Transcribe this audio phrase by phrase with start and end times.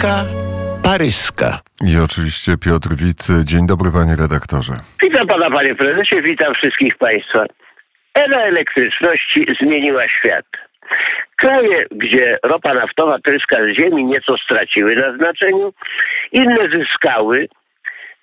[0.00, 0.24] Polska
[0.82, 1.60] paryska.
[1.84, 3.22] I oczywiście Piotr Wit.
[3.44, 4.74] Dzień dobry panie redaktorze.
[5.02, 7.44] Witam pana panie prezesie, witam wszystkich państwa.
[8.14, 10.46] Era elektryczności zmieniła świat.
[11.36, 15.72] Kraje, gdzie ropa naftowa tryska z ziemi, nieco straciły na znaczeniu,
[16.32, 17.48] inne zyskały.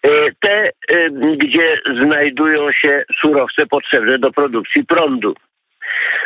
[0.04, 5.36] E, te, e, gdzie znajdują się surowce potrzebne do produkcji prądu.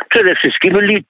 [0.09, 1.07] Przede wszystkim lit,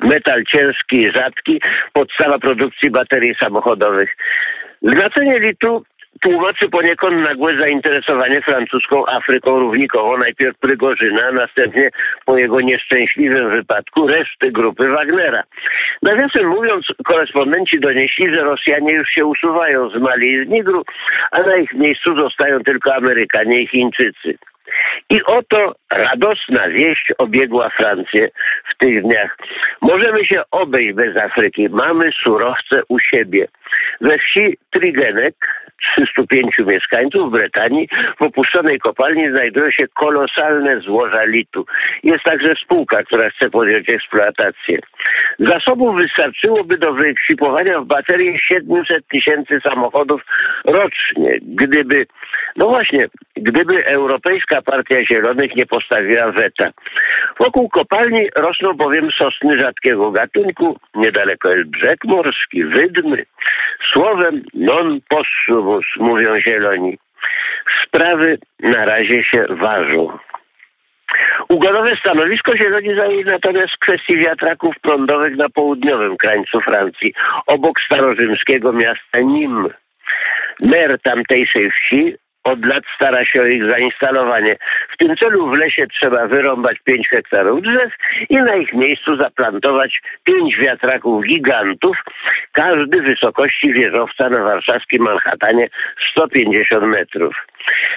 [0.00, 1.60] metal ciężki, rzadki,
[1.92, 4.16] podstawa produkcji baterii samochodowych.
[4.82, 5.84] Znaczenie litu
[6.20, 11.90] tłumaczy poniekąd nagłe zainteresowanie francuską Afryką równikową, najpierw Prygorzyna, a następnie
[12.26, 15.42] po jego nieszczęśliwym wypadku reszty grupy Wagnera.
[16.02, 20.84] Nawiasem mówiąc, korespondenci donieśli, że Rosjanie już się usuwają z Mali i z Nigru,
[21.30, 24.38] a na ich miejscu zostają tylko Amerykanie i Chińczycy.
[25.10, 28.28] I oto radosna wieść obiegła Francję
[28.70, 29.36] w tych dniach.
[29.80, 31.68] Możemy się obejść bez Afryki.
[31.68, 33.48] Mamy surowce u siebie.
[34.00, 35.34] We wsi Trigenek
[35.82, 41.66] 305 mieszkańców Brytanii w opuszczonej kopalni znajdują się kolosalne złoża litu.
[42.02, 44.78] Jest także spółka, która chce podjąć eksploatację.
[45.38, 50.22] Zasobów wystarczyłoby do wyekwipowania w baterii 700 tysięcy samochodów
[50.64, 52.06] rocznie, gdyby,
[52.56, 53.06] no właśnie,
[53.36, 56.70] gdyby Europejska Partia Zielonych nie postawiła weta.
[57.38, 63.24] Wokół kopalni rosną bowiem sosny rzadkiego gatunku, niedaleko jest brzeg morski, wydmy.
[63.92, 66.98] Słowem non possumus, mówią zieloni.
[67.86, 70.18] Sprawy na razie się ważą.
[71.48, 77.14] Ugodowe stanowisko zieloni zajęli natomiast w kwestii wiatraków prądowych na południowym krańcu Francji,
[77.46, 79.70] obok starorzymskiego miasta Nîmes.
[80.60, 84.56] Mer tamtejszej wsi od lat stara się o ich zainstalowanie.
[84.94, 87.92] W tym celu w lesie trzeba wyrąbać 5 hektarów drzew
[88.28, 91.96] i na ich miejscu zaplantować 5 wiatraków gigantów,
[92.52, 95.68] każdy wysokości wieżowca na warszawskim Manhattanie
[96.10, 97.46] 150 metrów.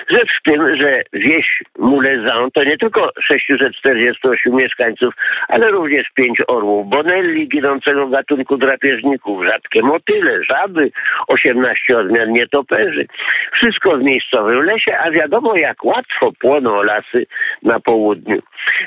[0.09, 5.14] Rzecz w tym, że wieś Moulezan to nie tylko 648 mieszkańców,
[5.48, 10.92] ale również pięć orłów Bonelli, ginącego gatunku drapieżników, rzadkie motyle, żaby,
[11.28, 13.06] 18 odmian nietoperzy.
[13.53, 17.26] Wszystko w miejscowym lesie, a wiadomo jak łatwo płoną lasy
[17.64, 18.42] na południu.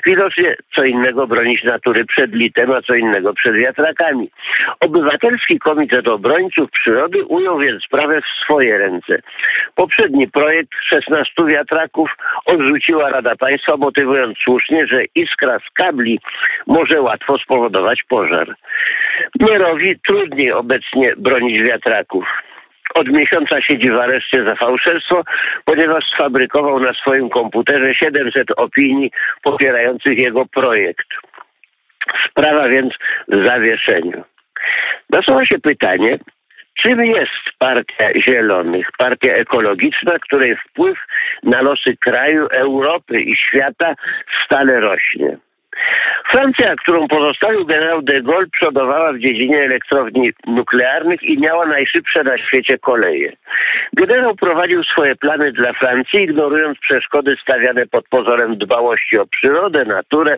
[0.06, 4.30] Widocznie co innego bronić natury przed litem, a co innego przed wiatrakami.
[4.80, 9.18] Obywatelski Komitet Obrońców Przyrody ujął więc sprawę w swoje ręce.
[9.74, 16.20] Poprzedni projekt 16 wiatraków odrzuciła Rada Państwa, motywując słusznie, że iskra z kabli
[16.66, 18.54] może łatwo spowodować pożar.
[19.40, 22.24] Mierowi trudniej obecnie bronić wiatraków
[22.94, 25.22] od miesiąca siedzi w areszcie za fałszerstwo,
[25.64, 29.10] ponieważ sfabrykował na swoim komputerze 700 opinii
[29.42, 31.06] popierających jego projekt.
[32.30, 32.94] Sprawa więc
[33.28, 34.24] w zawieszeniu.
[35.10, 36.18] Nasuwa się pytanie,
[36.82, 40.98] czym jest Partia Zielonych, partia ekologiczna, której wpływ
[41.42, 43.94] na losy kraju, Europy i świata
[44.44, 45.38] stale rośnie.
[46.30, 52.38] Francja, którą pozostawił generał de Gaulle, przodowała w dziedzinie elektrowni nuklearnych i miała najszybsze na
[52.38, 53.32] świecie koleje.
[53.92, 60.36] Generał prowadził swoje plany dla Francji, ignorując przeszkody stawiane pod pozorem dbałości o przyrodę, naturę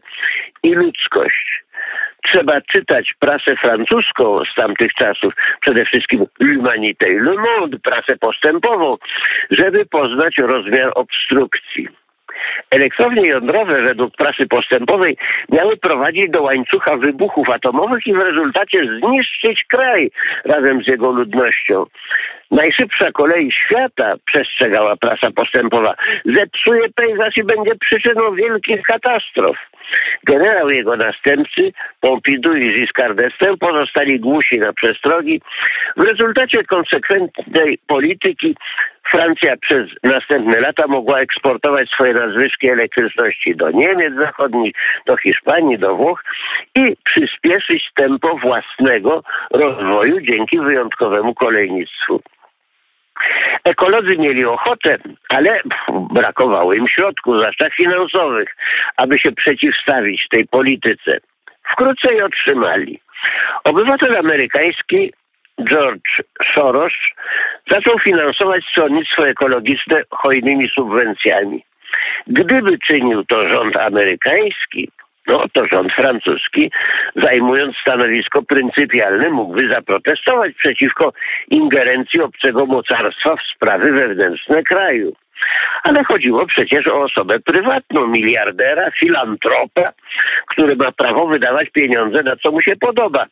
[0.63, 1.61] i ludzkość
[2.25, 8.97] trzeba czytać prasę francuską z tamtych czasów, przede wszystkim L'Humanité Le Monde, prasę postępową,
[9.51, 11.89] żeby poznać rozmiar obstrukcji.
[12.71, 15.17] Elektrownie jądrowe według prasy postępowej
[15.49, 20.11] miały prowadzić do łańcucha wybuchów atomowych i w rezultacie zniszczyć kraj
[20.45, 21.87] razem z jego ludnością.
[22.51, 29.57] Najszybsza kolej świata, przestrzegała prasa postępowa, zepsuje pejzaż i będzie przyczyną wielkich katastrof.
[30.25, 35.41] Generał jego następcy, Pompidou i Giscard d'Estaing, pozostali głusi na przestrogi.
[35.97, 38.57] W rezultacie konsekwentnej polityki
[39.11, 44.75] Francja przez następne lata mogła eksportować swoje nadwyżki elektryczności do Niemiec zachodnich,
[45.07, 46.25] do Hiszpanii, do Włoch
[46.75, 52.21] i przyspieszyć tempo własnego rozwoju dzięki wyjątkowemu kolejnictwu.
[53.65, 54.99] Ekolodzy mieli ochotę,
[55.29, 55.61] ale
[56.11, 58.57] brakowało im środków, zwłaszcza finansowych,
[58.97, 61.19] aby się przeciwstawić tej polityce.
[61.73, 63.01] Wkrótce je otrzymali.
[63.65, 65.13] Obywatel amerykański
[65.69, 66.23] George
[66.55, 66.93] Soros
[67.71, 71.65] zaczął finansować stronnictwo ekologiczne hojnymi subwencjami.
[72.27, 74.91] Gdyby czynił to rząd amerykański,
[75.31, 76.71] no to rząd francuski,
[77.17, 81.13] zajmując stanowisko pryncypialne, mógłby zaprotestować przeciwko
[81.51, 85.13] ingerencji obcego mocarstwa w sprawy wewnętrzne kraju.
[85.83, 89.93] Ale chodziło przecież o osobę prywatną, miliardera, filantropa,
[90.51, 93.27] który ma prawo wydawać pieniądze na co mu się podoba.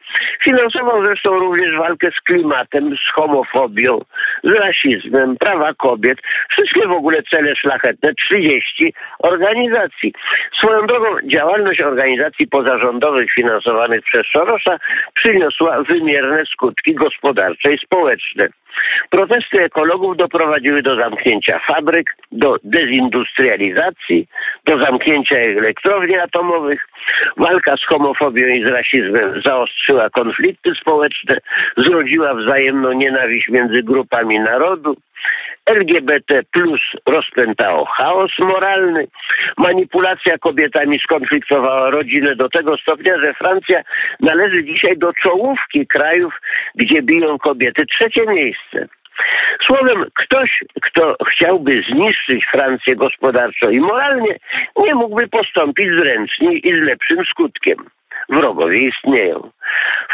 [0.44, 4.00] Finansował zresztą również walkę z klimatem, z homofobią,
[4.44, 6.18] z rasizmem, prawa kobiet,
[6.50, 10.12] wszystkie w ogóle cele szlachetne, 30 organizacji.
[10.58, 14.78] Swoją drogą działalność organizacji pozarządowych finansowanych przez Sorosa
[15.14, 18.48] przyniosła wymierne skutki gospodarcze i społeczne.
[19.10, 24.26] Protesty ekologów doprowadziły do zamknięcia fabryk, do dezindustrializacji,
[24.66, 26.88] do zamknięcia elektrowni atomowych.
[27.36, 31.38] Walka z homofobią i z rasizmem zaostrzyła konflikty społeczne,
[31.76, 34.96] zrodziła wzajemną nienawiść między grupami narodu.
[35.66, 39.06] LGBT plus rozpętało chaos moralny.
[39.56, 43.82] Manipulacja kobietami skonfliktowała rodzinę do tego stopnia, że Francja
[44.20, 46.34] należy dzisiaj do czołówki krajów,
[46.74, 47.86] gdzie biją kobiety.
[47.86, 48.88] Trzecie miejsce.
[49.66, 54.36] Słowem, ktoś, kto chciałby zniszczyć Francję gospodarczo i moralnie,
[54.76, 57.76] nie mógłby postąpić zręczniej i z lepszym skutkiem.
[58.28, 59.50] Wrogowie istnieją.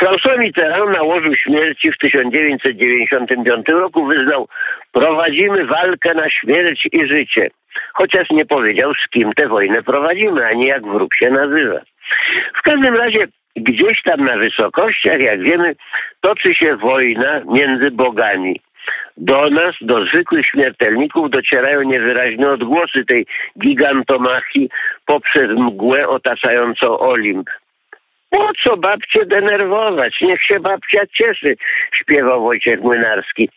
[0.01, 4.49] François Mitterrand na łożu śmierci w 1995 roku wyznał
[4.93, 7.51] prowadzimy walkę na śmierć i życie.
[7.93, 11.81] Chociaż nie powiedział z kim tę wojnę prowadzimy, ani jak wróg się nazywa.
[12.55, 15.75] W każdym razie gdzieś tam na wysokościach, jak wiemy,
[16.21, 18.61] toczy się wojna między bogami.
[19.17, 23.27] Do nas, do zwykłych śmiertelników docierają niewyraźne odgłosy tej
[23.63, 24.69] gigantomachii
[25.07, 27.51] poprzez mgłę otaczającą Olimp.
[28.31, 30.21] Po co babcie denerwować?
[30.21, 31.57] Niech się babcia cieszy,
[31.93, 33.49] śpiewał Wojciech Młynarski.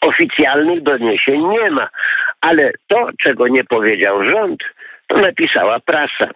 [0.00, 1.88] Oficjalnych doniesień nie ma,
[2.40, 4.64] ale to, czego nie powiedział rząd,
[5.06, 6.28] to napisała prasa.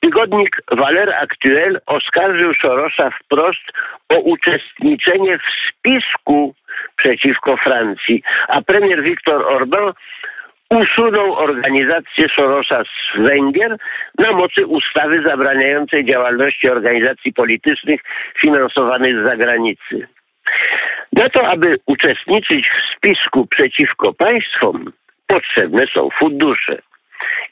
[0.00, 3.72] Tygodnik Valer Actuel oskarżył Sorosa wprost
[4.08, 6.54] o uczestniczenie w spisku
[6.96, 9.92] przeciwko Francji, a premier Viktor Orban
[10.70, 13.76] usunął organizację Sorosa z Węgier
[14.18, 18.00] na mocy ustawy zabraniającej działalności organizacji politycznych
[18.40, 20.08] finansowanych z zagranicy.
[21.12, 24.92] Na to, aby uczestniczyć w spisku przeciwko państwom,
[25.26, 26.78] potrzebne są fundusze.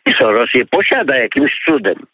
[0.07, 2.07] I Soros je posiada jakimś cudem.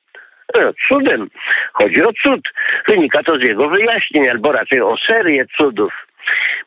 [0.55, 1.28] No, cudem.
[1.72, 2.40] Chodzi o cud.
[2.88, 6.06] Wynika to z jego wyjaśnień, albo raczej o serię cudów.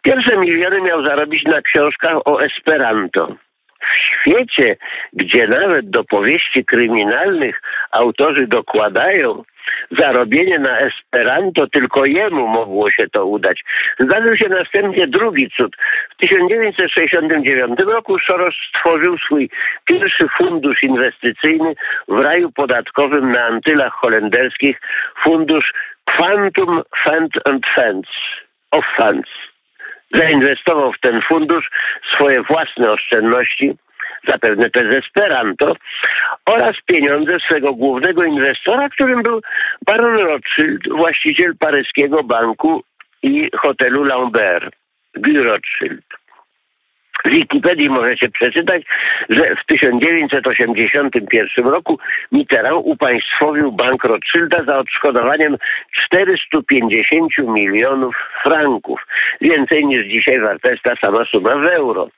[0.02, 3.36] Pierwsze miliony miał zarobić na książkach o Esperanto
[3.82, 4.78] w świecie,
[5.14, 7.62] gdzie nawet do powieści kryminalnych
[7.92, 9.44] autorzy dokładają,
[9.92, 13.64] zarobienie na Esperanto tylko jemu mogło się to udać.
[14.00, 15.76] Zdarzył się następnie drugi cud.
[16.10, 19.50] W 1969 roku Soros stworzył swój
[19.86, 21.74] pierwszy fundusz inwestycyjny
[22.08, 24.82] w raju podatkowym na Antylach Holenderskich,
[25.24, 25.74] fundusz
[26.06, 28.10] Quantum Fund and Funds
[28.72, 29.47] of Funds
[30.14, 31.70] zainwestował w ten fundusz
[32.16, 33.74] swoje własne oszczędności,
[34.28, 35.76] zapewne też Esperanto,
[36.46, 39.42] oraz pieniądze swego głównego inwestora, którym był
[39.86, 42.84] baron Rothschild, właściciel paryskiego banku
[43.24, 44.76] i hotelu Lambert,
[45.16, 46.06] Guy Rothschild.
[47.26, 48.84] W Wikipedii możecie przeczytać,
[49.30, 52.00] że w 1981 roku
[52.32, 55.58] Mitterrand upaństwowił bank Rothschilda za odszkodowaniem
[56.06, 59.08] 450 milionów franków.
[59.42, 62.10] Więcej niż dzisiaj warta jest ta sama suma w euro.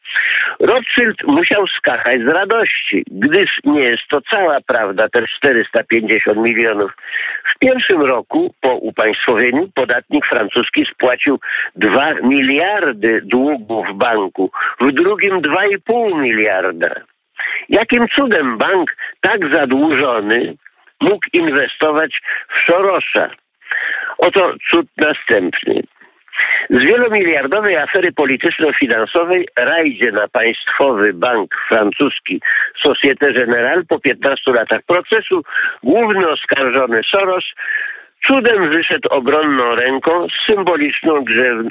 [0.59, 6.91] Rothschild musiał skakać z radości, gdyż nie jest to cała prawda, te 450 milionów.
[7.55, 11.39] W pierwszym roku po upaństwowieniu podatnik francuski spłacił
[11.75, 14.51] 2 miliardy długów banku.
[14.79, 16.95] W drugim 2,5 miliarda.
[17.69, 20.55] Jakim cudem bank tak zadłużony
[21.01, 23.29] mógł inwestować w Sorosa?
[24.17, 25.83] Oto cud następny.
[26.69, 32.41] Z wielomiliardowej afery polityczno-finansowej rajdzie na państwowy bank francuski
[32.83, 35.43] Societe Generale po 15 latach procesu
[35.83, 37.45] główny oskarżony Soros
[38.27, 41.23] cudem wyszedł obronną ręką z symboliczną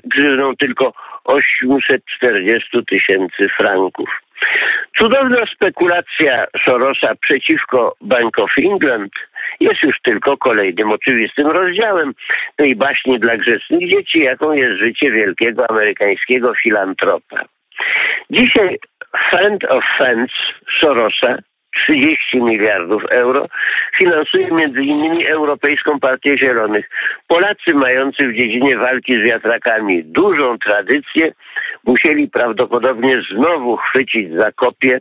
[0.04, 0.92] grzywną tylko
[1.28, 4.08] 840 tysięcy franków.
[4.98, 9.12] Cudowna spekulacja Sorosa przeciwko Bank of England
[9.60, 12.12] jest już tylko kolejnym oczywistym rozdziałem
[12.56, 17.44] tej baśni dla grzecznych dzieci, jaką jest życie wielkiego amerykańskiego filantropa.
[18.30, 18.78] Dzisiaj
[19.30, 20.34] Fund of Funds
[20.80, 21.38] Sorosa
[21.76, 23.46] 30 miliardów euro,
[23.98, 26.90] finansuje między innymi Europejską Partię Zielonych.
[27.28, 31.32] Polacy mający w dziedzinie walki z wiatrakami dużą tradycję
[31.84, 35.00] musieli prawdopodobnie znowu chwycić za kopie,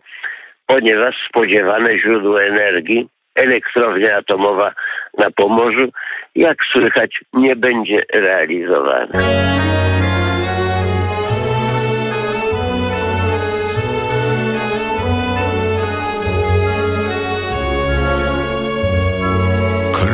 [0.67, 4.74] ponieważ spodziewane źródło energii, elektrownia atomowa
[5.17, 5.91] na Pomorzu,
[6.36, 9.19] jak słychać, nie będzie realizowane.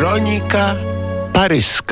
[0.03, 0.75] Kronika
[1.33, 1.83] paryska.